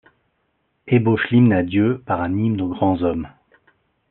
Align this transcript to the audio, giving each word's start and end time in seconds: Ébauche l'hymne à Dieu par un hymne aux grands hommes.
Ébauche 0.87 1.29
l'hymne 1.29 1.53
à 1.53 1.61
Dieu 1.61 2.01
par 2.07 2.21
un 2.23 2.35
hymne 2.35 2.59
aux 2.61 2.69
grands 2.69 3.03
hommes. 3.03 3.27